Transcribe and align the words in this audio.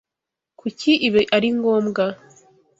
Kuki 0.59 0.91
ibi 1.07 1.21
ari 1.35 1.49
ngombwa? 1.57 2.05